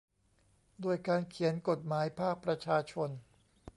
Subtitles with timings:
[0.83, 3.09] ด้วยการเขียนกฎหมายภาคประชาชน